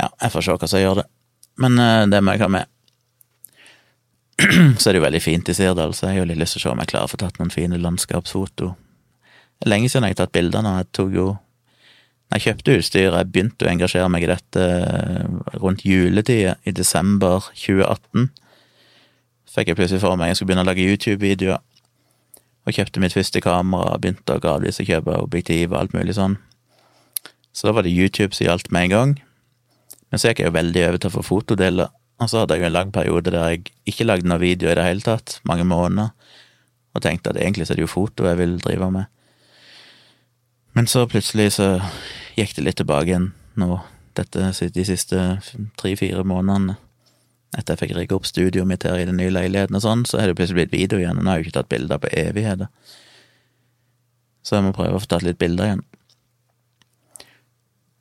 [0.02, 1.06] Ja, jeg får se hva som gjør det.
[1.64, 2.72] Men uh, det må jeg ha med.
[4.80, 6.66] så er det jo veldig fint i Sirdal, så jeg har jo litt lyst til
[6.66, 8.74] å se om jeg klarer å få tatt noen fine landskapsfoto.
[9.56, 10.74] Det er lenge siden jeg har tatt bilder nå.
[10.82, 11.28] Jeg tok jo
[12.34, 17.46] jeg kjøpte utstyr, jeg begynte å engasjere meg i dette eh, rundt juletida, i desember
[17.54, 18.26] 2018
[19.56, 21.64] fikk jeg plutselig for meg jeg skulle begynne å lage YouTube-videoer.
[22.66, 26.40] Og kjøpte mitt første kamera, begynte å gradvis å kjøpe objektiv og alt mulig sånn.
[27.56, 29.14] Så da var det YouTube som gjaldt med en gang.
[30.10, 32.64] Men så gikk jeg jo veldig over til å få fotodeler, og så hadde jeg
[32.64, 35.66] jo en lang periode der jeg ikke lagde noen video i det hele tatt, mange
[35.68, 36.14] måneder,
[36.96, 39.12] og tenkte at egentlig så er det jo foto jeg vil drive med.
[40.76, 41.70] Men så plutselig så
[42.36, 43.80] gikk det litt tilbake igjen nå,
[44.16, 45.22] dette de siste
[45.80, 46.80] tre-fire månedene
[47.56, 50.20] etter jeg fikk rigga opp studioet mitt her i den nye leiligheten og sånn, så
[50.20, 52.72] er det plutselig blitt video igjen, og nå har jeg ikke tatt bilder på evigheter.
[54.46, 55.86] Så jeg må prøve å få tatt litt bilder igjen.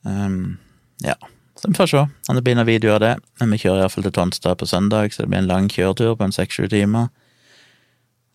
[0.04, 0.58] Um,
[1.00, 1.16] ja,
[1.56, 3.12] så vi får se om det blir noen videoer av det.
[3.40, 6.26] Men vi kjører iallfall til Tonstad på søndag, så det blir en lang kjøretur på
[6.26, 7.08] en seks-sju timer.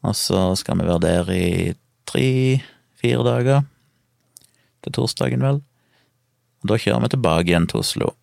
[0.01, 1.49] Og så skal vi være der i
[2.09, 3.67] tre-fire dager.
[4.81, 5.61] Til torsdagen, vel.
[6.63, 8.13] Og da kjører vi tilbake igjen til Oslo.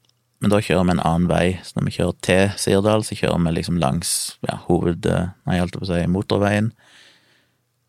[0.42, 1.46] Men da kjører vi en annen vei.
[1.64, 4.11] Så når vi kjører til Sirdal, så kjører vi liksom langs
[4.44, 5.09] ja, hoved...
[5.09, 6.70] Nei, jeg på å si motorveien.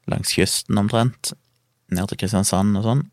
[0.07, 1.33] Langs kysten omtrent.
[1.91, 3.03] Ned til Kristiansand og sånn.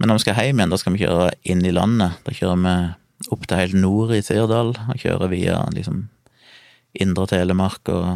[0.00, 2.16] Men når vi skal hjem igjen, da skal vi kjøre inn i landet.
[2.24, 2.74] Da kjører vi
[3.32, 6.06] opp til helt nord i Sirdal, og kjører via liksom
[6.92, 8.08] indre Telemark og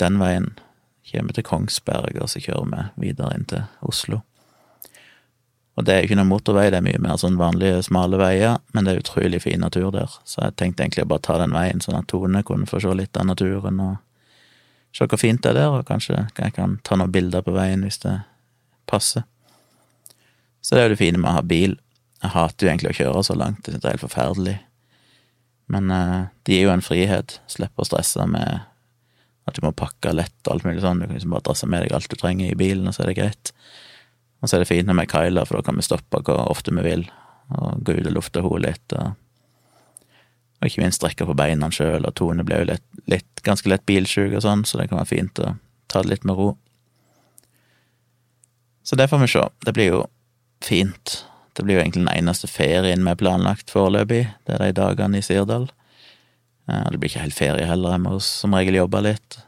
[0.00, 0.52] den veien.
[1.08, 4.22] Kommer til Kongsberg, og så kjører vi videre inn til Oslo.
[5.78, 8.56] Og det er jo ikke noen motorvei, det er mye mer sånn vanlige, smale veier,
[8.74, 11.54] men det er utrolig fin natur der, så jeg tenkte egentlig å bare ta den
[11.54, 13.92] veien, sånn at Tone kunne få se litt av naturen og
[14.96, 17.84] se hvor fint det er der, og kanskje jeg kan ta noen bilder på veien
[17.86, 18.16] hvis det
[18.90, 19.22] passer.
[20.64, 21.76] Så det er jo det fine med å ha bil.
[22.24, 24.56] Jeg hater jo egentlig å kjøre så langt, det er helt forferdelig.
[25.70, 28.64] Men uh, det gir jo en frihet, Slipper å stresse med
[29.48, 31.84] at du må pakke lett og alt mulig sånn, du kan liksom bare drasse med
[31.84, 33.52] deg alt du trenger i bilen, og så er det greit.
[34.38, 36.84] Og så er det fint er Kyla, for da kan vi stoppe hvor ofte vi
[36.86, 37.08] vil,
[37.56, 39.16] og gå ut og lufte henne litt, og,
[40.58, 43.86] og ikke minst strekke på beina sjøl, og Tone blir jo litt, litt, ganske lett
[43.88, 45.56] bilsjuk og sånn, så det kan være fint å
[45.90, 46.52] ta det litt med ro.
[48.86, 49.42] Så det får vi se.
[49.66, 50.04] Det blir jo
[50.64, 51.18] fint.
[51.56, 55.18] Det blir jo egentlig den eneste ferien vi har planlagt foreløpig, det er de dagene
[55.18, 55.66] i Sirdal.
[56.70, 59.40] Eh, det blir ikke helt ferie heller, jeg må som regel jobbe litt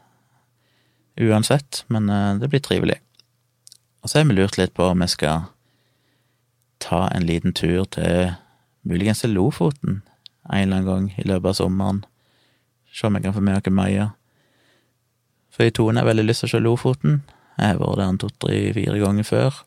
[1.21, 2.99] uansett, men eh, det blir trivelig.
[4.01, 5.49] Og så har vi lurt litt på om vi skal
[6.81, 8.33] ta en liten tur til
[8.83, 10.01] muligens til Lofoten
[10.49, 12.03] en eller annen gang i løpet av sommeren.
[12.91, 14.09] Se om jeg kan få med oss Maja.
[15.51, 17.21] For i Tone har veldig lyst til å se Lofoten.
[17.57, 19.61] Jeg har vært der to-tre-fire ganger før.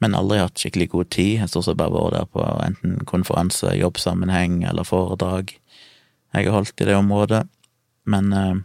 [0.00, 1.32] Men aldri hatt skikkelig god tid.
[1.34, 5.56] Jeg har stort sett bare vært der på enten konferanse, jobbsammenheng eller foredrag
[6.36, 7.46] jeg har holdt i det området.
[8.04, 8.56] Men eh,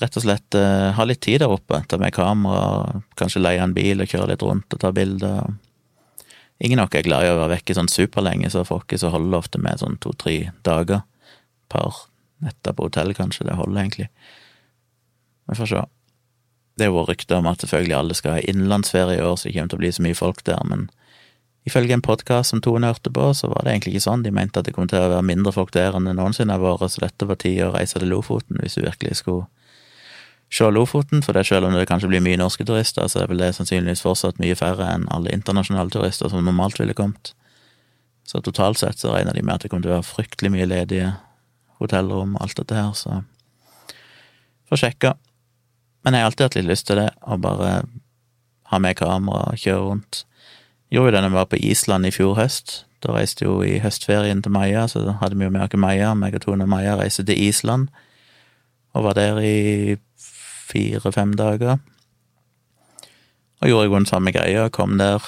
[0.00, 1.80] rett og slett uh, ha litt tid der oppe.
[1.88, 5.54] Ta med kamera, kanskje leie en bil og kjøre litt rundt og ta bilder.
[6.58, 9.38] Ingen av oss er glad i å være vekke sånn superlenge, så folk så holder
[9.38, 11.04] ofte med sånn to-tre dager.
[11.72, 12.06] Par
[12.44, 13.48] netter på hotell, kanskje.
[13.48, 14.08] Det holder egentlig.
[15.46, 15.82] Vi får se.
[16.76, 19.56] Det er jo rykter om at selvfølgelig alle skal ha innenlandsferie i år, så det
[19.56, 20.88] kommer til å bli så mye folk der, men
[21.66, 24.24] ifølge en podkast som Tone hørte på, så var det egentlig ikke sånn.
[24.26, 26.62] De mente at det kom til å være mindre folk der enn det noensinne har
[26.62, 29.48] vært, så dette var tid å reise til Lofoten hvis du virkelig skulle
[30.52, 33.42] se Lofoten, for det selv om det kanskje blir mye norske turister, så er vel
[33.42, 37.32] det sannsynligvis fortsatt mye færre enn alle internasjonale turister som normalt ville kommet.
[38.26, 40.68] Så totalt sett så regner de med at det kommer til å være fryktelig mye
[40.70, 41.12] ledige
[41.80, 43.22] hotellrom og alt dette her, så
[44.70, 45.14] får sjekke.
[46.06, 47.70] Men jeg har alltid hatt litt lyst til det, å bare
[48.70, 50.24] ha med kamera og kjøre rundt.
[50.90, 52.84] Gjorde jo det da vi var på Island i fjor høst.
[53.02, 56.14] Da reiste jo i høstferien til Maja, så hadde vi jo med oss Maja.
[56.18, 57.90] Meg og Tone og Maja reiste til Island
[58.96, 59.96] og var der i
[60.66, 61.78] fire-fem dager.
[63.62, 65.24] Og gjorde jo den samme greia, kom der.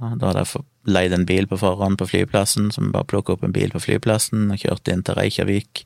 [0.00, 3.44] Da hadde jeg leid en bil på forhånd på flyplassen, så vi bare plukka opp
[3.44, 5.84] en bil på flyplassen og kjørte inn til Reykjavik.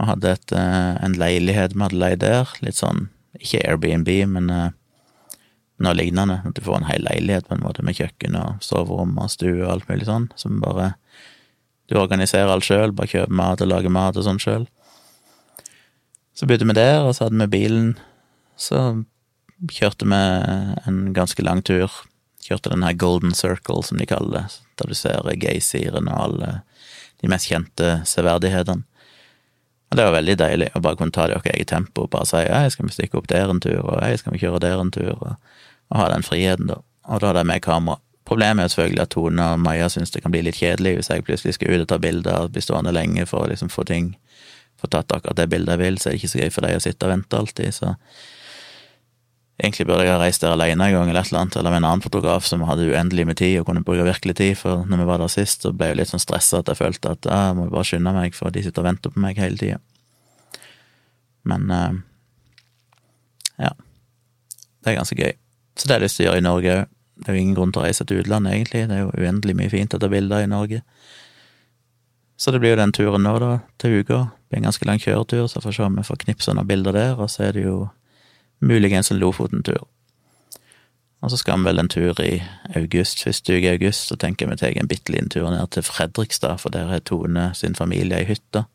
[0.00, 3.08] Og hadde et, eh, en leilighet vi hadde leid der, litt sånn,
[3.38, 4.70] ikke Airbnb, men eh,
[5.78, 6.40] noe lignende.
[6.44, 9.62] At du får en hel leilighet på en måte, med kjøkken og soverom og stue
[9.62, 10.94] og alt mulig sånn, som bare
[11.84, 14.62] Du organiserer alt sjøl, bare kjøper mat og lager mat og sånn sjøl.
[16.34, 17.92] Så bodde vi der, og så hadde vi bilen.
[18.58, 19.04] Så
[19.70, 20.20] kjørte vi
[20.88, 21.92] en ganske lang tur.
[22.44, 24.46] Kjørte den her Golden Circle, som de kaller det,
[24.80, 26.50] der du ser geysiren og alle
[27.22, 28.84] de mest kjente severdighetene.
[29.90, 32.10] Og det var veldig deilig å bare kunne ta det i vårt eget tempo og
[32.10, 34.58] bare si ja, skal vi stikke opp der en tur, og ja, skal vi kjøre
[34.64, 35.36] der en tur, og,
[35.92, 36.80] og ha den friheten, da.
[37.04, 38.00] Og da hadde jeg med kamera.
[38.24, 41.26] Problemet er selvfølgelig at Tone og Maja syns det kan bli litt kjedelig hvis jeg
[41.26, 44.14] plutselig skal ut og ta bilder og bli stående lenge for å liksom få ting
[44.84, 46.78] få tatt akkurat det bildet jeg vil, så er det ikke så gøy for deg
[46.78, 47.94] å sitte og vente alltid, så
[49.54, 51.78] Egentlig burde jeg ha reist der alene en gang, eller et eller annet, eller med
[51.78, 54.98] en annen fotograf som hadde uendelig med tid og kunne bruke virkelig tid, for når
[54.98, 57.54] vi var der sist, så ble jeg litt sånn stressa at jeg følte at jeg
[57.54, 59.78] må bare skynde meg, for de sitter og venter på meg hele tida.
[61.46, 62.00] Men uh,
[63.62, 63.70] ja.
[64.82, 65.32] Det er ganske gøy.
[65.78, 66.90] Så det har jeg lyst til å gjøre i Norge òg.
[67.14, 68.80] Det er jo ingen grunn til å reise til utlandet, egentlig.
[68.90, 70.80] Det er jo uendelig mye fint å ta bilder i Norge.
[72.44, 74.18] Så det blir jo den turen nå, da, til uka.
[74.28, 76.68] Det blir en ganske lang kjøretur, så får vi se om vi får knipsa noen
[76.68, 77.76] bilder der, og så er det jo
[78.60, 79.86] muligens en Lofoten-tur.
[81.24, 82.42] Og så skal vi vel en tur i
[82.76, 85.86] august, første uke i august, så tenker vi tar en bitte liten tur ned til
[85.88, 88.66] Fredrikstad, for der er Tone sin familie i hytte.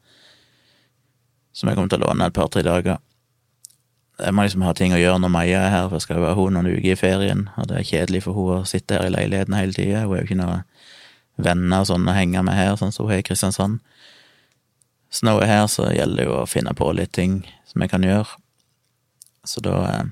[1.54, 2.98] som jeg kommer til å låne et par-tre dager.
[4.18, 6.26] Jeg må liksom ha ting å gjøre når Maja er her, for jeg skal jo
[6.26, 9.06] være hun noen uker i ferien, og det er kjedelig for hun å sitte her
[9.06, 10.58] i leiligheten hele tida, hun er jo ikke noe
[11.40, 13.80] venner og sånn å henge med her, sånn som hun er i Kristiansand.
[15.10, 17.82] Så når hun er her, så gjelder det jo å finne på litt ting som
[17.84, 18.40] jeg kan gjøre.
[19.48, 20.08] Så da eh,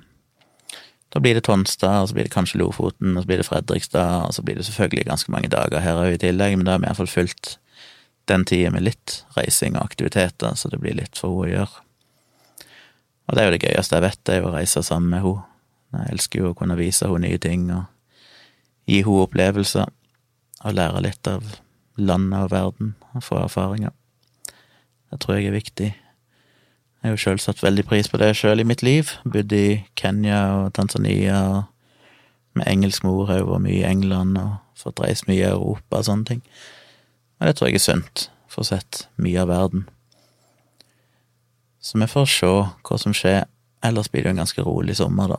[1.08, 4.26] Da blir det Tonstad, og så blir det kanskje Lofoten, og så blir det Fredrikstad,
[4.28, 6.82] og så blir det selvfølgelig ganske mange dager her òg i tillegg, men da har
[6.84, 7.54] vi iallfall fulgt
[8.28, 11.86] den tida med litt reising og aktiviteter, så det blir litt for henne å gjøre.
[13.28, 15.24] Og det er jo det gøyeste jeg vet, det er jo å reise sammen med
[15.24, 15.46] henne.
[15.96, 17.88] Jeg elsker jo å kunne vise henne nye ting og
[18.92, 19.88] gi henne opplevelser
[20.63, 21.43] og lære litt av
[21.98, 23.93] landet og verden og få erfaringer.
[25.12, 25.89] Det tror jeg er viktig.
[26.98, 29.12] Jeg har jo sjøl satt veldig pris på det sjøl i mitt liv.
[29.24, 31.67] Bodd i Kenya og Tanzania
[32.58, 36.08] med engelsk mor, òg, og mye i England og fått reist mye i Europa og
[36.10, 36.41] sånne ting.
[37.38, 38.28] Og det tror jeg er sunt.
[38.50, 39.86] Få sett mye av verden.
[41.82, 43.46] Så vi får se hva som skjer.
[43.86, 45.38] Ellers blir det jo en ganske rolig sommer, da.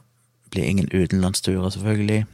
[0.52, 2.24] Blir ingen utenlandsturer, selvfølgelig.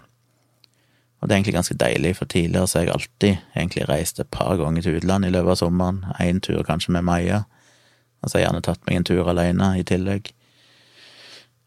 [1.25, 4.29] Og det er egentlig ganske deilig, for tidligere så har jeg alltid egentlig reist et
[4.29, 6.03] par ganger til utlandet i løpet av sommeren.
[6.21, 7.39] Én tur kanskje med Maja.
[8.21, 10.29] Og så har jeg gjerne tatt meg en tur alene i tillegg.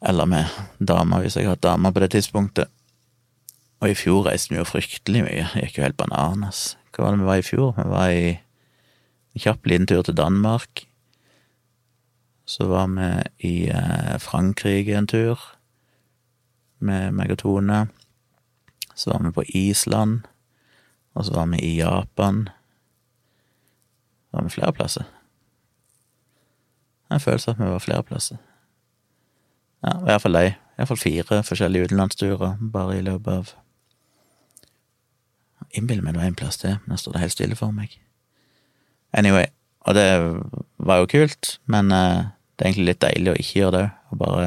[0.06, 0.46] Eller med
[0.78, 2.70] dama, hvis jeg har hatt dame på det tidspunktet.
[3.82, 5.50] Og i fjor reiste vi jo fryktelig mye.
[5.56, 6.78] Det gikk jo helt bananas.
[6.94, 7.74] Hva var det vi var i fjor?
[7.82, 10.86] Vi var i en kjapp liten tur til Danmark.
[12.46, 13.10] Så var vi
[13.42, 15.42] i eh, Frankrike en tur
[16.78, 17.88] med meg og Tone.
[18.98, 20.26] Så var vi på Island.
[21.14, 22.48] Og så var vi i Japan.
[24.34, 25.06] Var vi flere plasser?
[27.10, 28.38] Jeg føler at vi var flere plasser.
[29.86, 30.56] Ja, i hvert fall de.
[30.78, 33.56] Iallfall fire forskjellige utenlandsturer bare i løpet av
[35.76, 37.98] Innbiller meg det var en plass til, men da står det helt stille for meg.
[39.14, 39.50] Anyway,
[39.84, 40.06] og det
[40.78, 44.22] var jo kult, men uh, det er egentlig litt deilig å ikke gjøre det, og
[44.22, 44.46] bare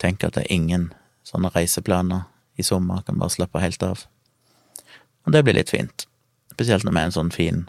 [0.00, 0.86] tenke at det er ingen
[1.28, 2.24] sånne reiseplaner
[2.56, 4.04] i sommer, kan bare slappe helt av.
[5.24, 6.06] Og det blir litt fint,
[6.52, 7.64] spesielt når vi er en sånn fin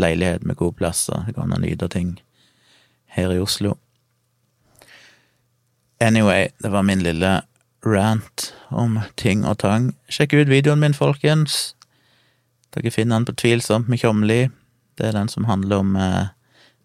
[0.00, 2.14] leilighet med gode plasser, det går an å nyte ting
[3.16, 3.76] her i Oslo.
[6.00, 7.40] Anyway, det var min lille
[7.84, 9.90] rant om ting og tang.
[10.08, 11.74] Sjekk ut videoen min, folkens.
[12.72, 14.46] Dere finner den på Tvilsomt med Tjomli.
[14.96, 16.30] Det er den som handler om eh,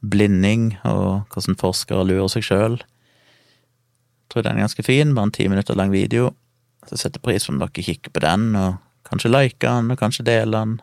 [0.02, 2.80] blinding og hvordan forskere lurer seg sjøl.
[4.32, 6.34] Tror den er ganske fin, bare en ti minutter lang video.
[6.90, 10.26] Så setter pris på om dere kikker på den, og kanskje liker den, og kanskje
[10.28, 10.76] deler den.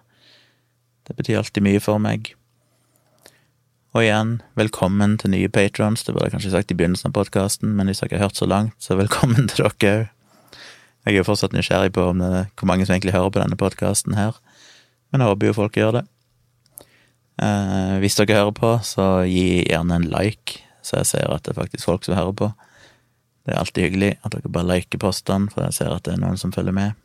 [1.07, 2.33] Det betyr alltid mye for meg.
[3.93, 6.05] Og igjen, velkommen til nye patrons.
[6.07, 8.49] Det burde jeg kanskje sagt i begynnelsen av podkasten, men hvis dere har hørt så
[8.49, 9.87] langt, så velkommen til dere òg.
[11.03, 13.59] Jeg er jo fortsatt nysgjerrig på det er hvor mange som egentlig hører på denne
[13.59, 14.37] podkasten her,
[15.11, 16.03] men jeg håper jo folk gjør det.
[17.43, 21.53] Eh, hvis dere hører på, så gi gjerne en like, så jeg ser at det
[21.53, 22.53] er faktisk folk som hører på.
[23.43, 26.21] Det er alltid hyggelig at dere bare liker postene, for jeg ser at det er
[26.23, 26.99] noen som følger med.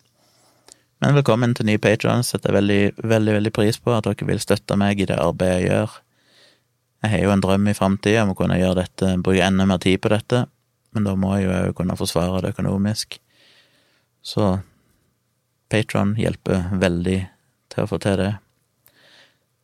[1.01, 2.31] Men velkommen til nye patrons.
[2.33, 5.59] Setter jeg veldig, veldig, veldig pris på at dere vil støtte meg i det arbeidet
[5.61, 5.97] jeg gjør.
[7.05, 9.81] Jeg har jo en drøm i framtida om å kunne gjøre dette, bruke enda mer
[9.81, 10.47] tid på dette,
[10.97, 13.19] men da må jeg jo òg kunne forsvare det økonomisk.
[14.25, 14.57] Så
[15.69, 17.19] Patron hjelper veldig
[17.73, 18.33] til å få til det.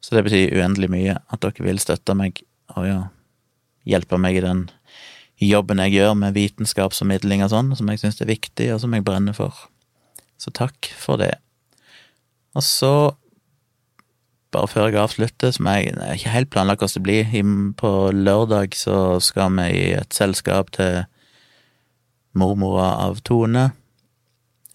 [0.03, 2.43] Så det betyr uendelig mye at dere vil støtte meg
[2.75, 2.99] og ja,
[3.89, 4.67] hjelpe meg i den
[5.41, 9.06] jobben jeg gjør med vitenskapsformidling og sånn, som jeg syns er viktig, og som jeg
[9.06, 9.65] brenner for.
[10.41, 11.36] Så takk for det.
[12.54, 12.93] Og så
[14.54, 17.72] bare før jeg avslutter, som jeg, jeg ikke helt planlagt hvordan det blir.
[17.80, 21.04] På lørdag så skal vi i et selskap til
[22.38, 23.72] mormora av Tone.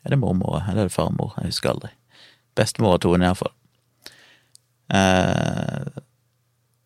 [0.04, 1.36] Er det mormora, eller er det farmor?
[1.38, 1.92] Jeg husker aldri.
[2.58, 3.54] Bestemor av Tone, iallfall.
[4.94, 6.02] Eh,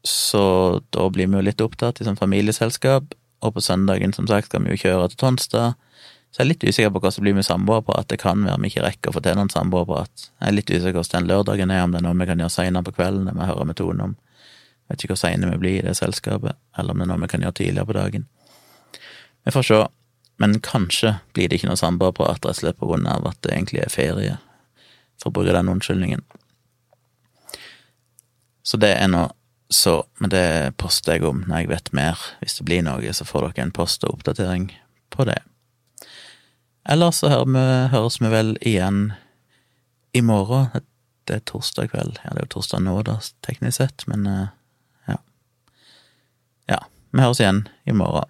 [0.04, 0.44] så
[0.90, 4.64] da blir vi jo litt opptatt i sånn familieselskap, og på søndagen, som sagt, skal
[4.64, 5.74] vi jo kjøre til Tonstad
[6.32, 8.06] så jeg er litt usikker på hva som blir med samboerprat.
[8.08, 10.30] Det kan være vi ikke rekker å få til noen samboerprat.
[10.40, 12.40] Jeg er litt usikker på hvordan den lørdagen er, om det er noe vi kan
[12.40, 14.14] gjøre seinere på kvelden, det må jeg høre med Tone om.
[14.16, 17.20] Jeg vet ikke hvor seine vi blir i det selskapet, eller om det er noe
[17.20, 18.24] vi kan gjøre tidligere på dagen.
[19.44, 19.82] Vi får se.
[20.40, 23.52] Men kanskje blir det ikke noe samboerprat, rett og slett på grunn av at det
[23.52, 24.38] egentlig er ferie,
[25.20, 26.24] for å bruke den unnskyldningen.
[28.64, 29.26] Så det er nå
[29.72, 32.20] så, men det poster jeg om når jeg vet mer.
[32.42, 34.68] Hvis det blir noe, så får dere en post og oppdatering
[35.14, 35.38] på det.
[36.88, 39.12] Ellers så vi, høres vi vel igjen
[40.12, 40.68] i morgen.
[41.28, 42.18] Det er torsdag kveld.
[42.24, 44.46] Ja, det er jo torsdag nå, da, teknisk sett, men uh,
[45.08, 45.18] ja.
[46.70, 46.80] Ja,
[47.14, 48.28] vi høres igjen i morgen.